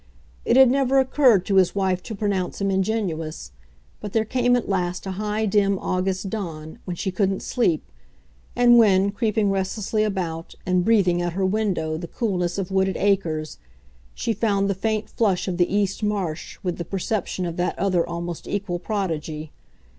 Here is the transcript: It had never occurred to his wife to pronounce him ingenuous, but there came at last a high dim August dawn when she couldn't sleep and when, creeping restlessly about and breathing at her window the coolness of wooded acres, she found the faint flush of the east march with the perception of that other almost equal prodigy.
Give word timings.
It 0.45 0.57
had 0.57 0.71
never 0.71 0.97
occurred 0.97 1.45
to 1.45 1.57
his 1.57 1.75
wife 1.75 2.01
to 2.01 2.15
pronounce 2.15 2.59
him 2.59 2.71
ingenuous, 2.71 3.51
but 3.99 4.13
there 4.13 4.25
came 4.25 4.55
at 4.55 4.67
last 4.67 5.05
a 5.05 5.11
high 5.11 5.45
dim 5.45 5.77
August 5.77 6.27
dawn 6.27 6.79
when 6.85 6.95
she 6.95 7.11
couldn't 7.11 7.43
sleep 7.43 7.83
and 8.55 8.79
when, 8.79 9.11
creeping 9.11 9.51
restlessly 9.51 10.03
about 10.03 10.55
and 10.65 10.83
breathing 10.83 11.21
at 11.21 11.33
her 11.33 11.45
window 11.45 11.97
the 11.97 12.07
coolness 12.07 12.57
of 12.57 12.71
wooded 12.71 12.97
acres, 12.97 13.59
she 14.15 14.33
found 14.33 14.67
the 14.67 14.73
faint 14.73 15.07
flush 15.07 15.47
of 15.47 15.57
the 15.57 15.71
east 15.71 16.01
march 16.01 16.57
with 16.63 16.79
the 16.79 16.83
perception 16.85 17.45
of 17.45 17.55
that 17.57 17.77
other 17.77 18.03
almost 18.09 18.47
equal 18.47 18.79
prodigy. 18.79 19.51